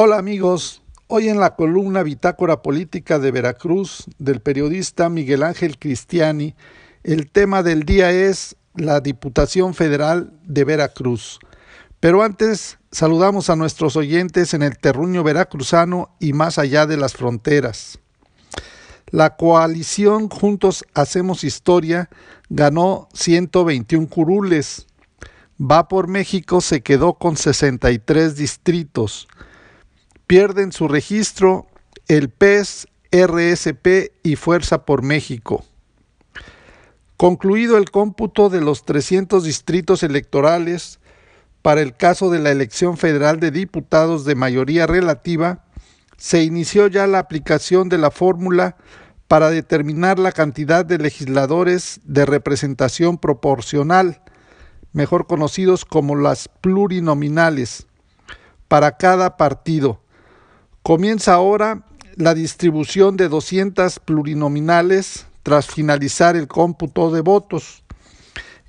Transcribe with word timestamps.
Hola 0.00 0.16
amigos, 0.16 0.80
hoy 1.08 1.28
en 1.28 1.40
la 1.40 1.56
columna 1.56 2.04
Bitácora 2.04 2.62
Política 2.62 3.18
de 3.18 3.32
Veracruz 3.32 4.04
del 4.18 4.40
periodista 4.40 5.08
Miguel 5.08 5.42
Ángel 5.42 5.76
Cristiani, 5.76 6.54
el 7.02 7.28
tema 7.28 7.64
del 7.64 7.82
día 7.82 8.12
es 8.12 8.54
la 8.76 9.00
Diputación 9.00 9.74
Federal 9.74 10.32
de 10.44 10.62
Veracruz. 10.62 11.40
Pero 11.98 12.22
antes 12.22 12.78
saludamos 12.92 13.50
a 13.50 13.56
nuestros 13.56 13.96
oyentes 13.96 14.54
en 14.54 14.62
el 14.62 14.78
terruño 14.78 15.24
veracruzano 15.24 16.14
y 16.20 16.32
más 16.32 16.60
allá 16.60 16.86
de 16.86 16.96
las 16.96 17.14
fronteras. 17.14 17.98
La 19.10 19.34
coalición 19.34 20.28
Juntos 20.28 20.84
Hacemos 20.94 21.42
Historia 21.42 22.08
ganó 22.50 23.08
121 23.14 24.06
curules. 24.08 24.86
Va 25.60 25.88
por 25.88 26.06
México 26.06 26.60
se 26.60 26.82
quedó 26.82 27.14
con 27.14 27.36
63 27.36 28.36
distritos. 28.36 29.26
Pierden 30.28 30.72
su 30.72 30.88
registro 30.88 31.68
el 32.06 32.28
PES, 32.28 32.86
RSP 33.10 34.12
y 34.22 34.36
Fuerza 34.36 34.84
por 34.84 35.02
México. 35.02 35.64
Concluido 37.16 37.78
el 37.78 37.90
cómputo 37.90 38.50
de 38.50 38.60
los 38.60 38.84
300 38.84 39.42
distritos 39.42 40.02
electorales 40.02 41.00
para 41.62 41.80
el 41.80 41.96
caso 41.96 42.28
de 42.28 42.40
la 42.40 42.50
elección 42.50 42.98
federal 42.98 43.40
de 43.40 43.50
diputados 43.50 44.26
de 44.26 44.34
mayoría 44.34 44.86
relativa, 44.86 45.64
se 46.18 46.42
inició 46.42 46.88
ya 46.88 47.06
la 47.06 47.20
aplicación 47.20 47.88
de 47.88 47.96
la 47.96 48.10
fórmula 48.10 48.76
para 49.28 49.48
determinar 49.48 50.18
la 50.18 50.32
cantidad 50.32 50.84
de 50.84 50.98
legisladores 50.98 52.02
de 52.04 52.26
representación 52.26 53.16
proporcional, 53.16 54.20
mejor 54.92 55.26
conocidos 55.26 55.86
como 55.86 56.16
las 56.16 56.48
plurinominales, 56.48 57.86
para 58.68 58.98
cada 58.98 59.38
partido 59.38 60.02
Comienza 60.88 61.34
ahora 61.34 61.82
la 62.16 62.32
distribución 62.32 63.18
de 63.18 63.28
200 63.28 63.98
plurinominales 63.98 65.26
tras 65.42 65.66
finalizar 65.66 66.34
el 66.34 66.48
cómputo 66.48 67.10
de 67.10 67.20
votos. 67.20 67.84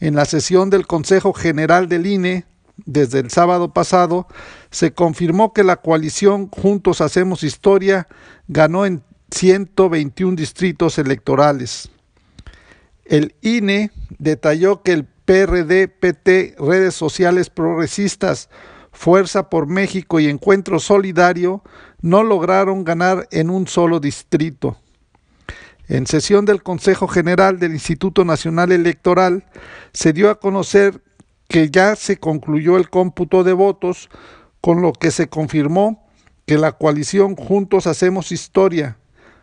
En 0.02 0.16
la 0.16 0.26
sesión 0.26 0.70
del 0.70 0.86
Consejo 0.86 1.32
General 1.32 1.88
del 1.88 2.06
INE, 2.06 2.44
desde 2.76 3.20
el 3.20 3.30
sábado 3.32 3.74
pasado, 3.74 4.28
se 4.70 4.92
confirmó 4.92 5.54
que 5.54 5.64
la 5.64 5.78
coalición 5.78 6.50
Juntos 6.50 7.00
Hacemos 7.00 7.44
Historia 7.44 8.10
ganó 8.50 8.86
en 8.86 9.02
121 9.32 10.36
distritos 10.36 10.98
electorales. 10.98 11.88
El 13.06 13.34
INE 13.40 13.92
detalló 14.18 14.82
que 14.84 14.92
el 14.92 15.06
PRD, 15.06 15.88
PT, 15.88 16.56
redes 16.60 16.96
sociales 16.96 17.50
progresistas, 17.50 18.50
Fuerza 18.92 19.50
por 19.50 19.68
México 19.68 20.20
y 20.20 20.28
Encuentro 20.28 20.80
Solidario 20.80 21.64
no 22.02 22.24
lograron 22.24 22.84
ganar 22.84 23.28
en 23.32 23.50
un 23.50 23.68
solo 23.68 24.00
distrito. 24.00 24.78
En 25.88 26.06
sesión 26.06 26.46
del 26.46 26.62
Consejo 26.62 27.08
General 27.08 27.60
del 27.60 27.72
Instituto 27.72 28.24
Nacional 28.24 28.72
Electoral 28.72 29.46
se 29.92 30.14
dio 30.14 30.30
a 30.30 30.40
conocer 30.40 31.02
que 31.48 31.72
ya 31.72 31.96
se 31.96 32.18
concluyó 32.18 32.78
el 32.78 32.90
cómputo 32.90 33.44
de 33.44 33.54
votos, 33.54 34.10
con 34.62 34.82
lo 34.82 34.94
que 34.94 35.10
se 35.10 35.30
confirmó 35.30 36.08
que 36.46 36.58
la 36.58 36.74
coalición 36.74 37.36
Juntos 37.36 37.88
Hacemos 37.88 38.32
Historia, 38.32 38.98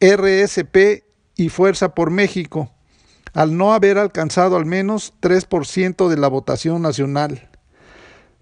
RSP 0.00 1.04
y 1.36 1.50
Fuerza 1.50 1.94
por 1.94 2.10
México 2.10 2.72
al 3.32 3.56
no 3.56 3.72
haber 3.72 3.98
alcanzado 3.98 4.56
al 4.56 4.66
menos 4.66 5.14
3% 5.20 6.08
de 6.08 6.16
la 6.16 6.28
votación 6.28 6.82
nacional. 6.82 7.48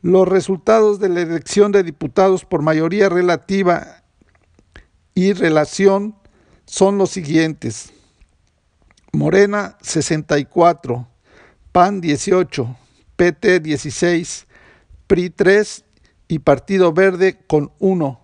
Los 0.03 0.29
resultados 0.29 1.01
de 1.01 1.09
la 1.09 1.23
elección 1.23 1.73
de 1.73 1.83
diputados 1.83 2.45
por 2.45 2.63
mayoría 2.63 3.09
relativa 3.09 4.03
y 5.15 5.33
relación 5.33 6.15
son 6.67 6.99
los 6.99 7.11
siguientes. 7.11 7.93
Morena 9.13 9.77
64, 9.83 11.09
PAN 11.73 12.01
18, 12.01 12.77
PT 13.17 13.61
16, 13.61 14.47
PRI 15.07 15.31
3 15.31 15.85
y 16.29 16.39
Partido 16.39 16.93
Verde 16.93 17.39
con 17.47 17.73
1. 17.81 18.21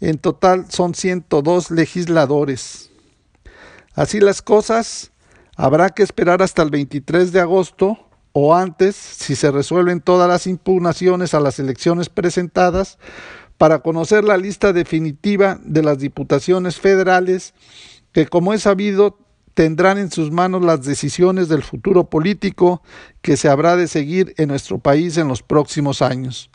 En 0.00 0.18
total 0.18 0.70
son 0.70 0.94
102 0.94 1.70
legisladores. 1.70 2.90
Así 3.94 4.20
las 4.20 4.42
cosas, 4.42 5.12
Habrá 5.56 5.90
que 5.90 6.02
esperar 6.02 6.42
hasta 6.42 6.62
el 6.62 6.70
23 6.70 7.32
de 7.32 7.40
agosto 7.40 7.98
o 8.32 8.54
antes, 8.54 8.94
si 8.94 9.34
se 9.34 9.50
resuelven 9.50 10.02
todas 10.02 10.28
las 10.28 10.46
impugnaciones 10.46 11.32
a 11.32 11.40
las 11.40 11.58
elecciones 11.58 12.10
presentadas, 12.10 12.98
para 13.56 13.78
conocer 13.78 14.24
la 14.24 14.36
lista 14.36 14.74
definitiva 14.74 15.58
de 15.62 15.82
las 15.82 15.98
diputaciones 15.98 16.78
federales 16.78 17.54
que, 18.12 18.26
como 18.26 18.52
es 18.52 18.62
sabido, 18.62 19.18
tendrán 19.54 19.96
en 19.96 20.10
sus 20.10 20.30
manos 20.30 20.62
las 20.62 20.84
decisiones 20.84 21.48
del 21.48 21.62
futuro 21.62 22.10
político 22.10 22.82
que 23.22 23.38
se 23.38 23.48
habrá 23.48 23.76
de 23.76 23.88
seguir 23.88 24.34
en 24.36 24.48
nuestro 24.48 24.78
país 24.78 25.16
en 25.16 25.28
los 25.28 25.42
próximos 25.42 26.02
años. 26.02 26.50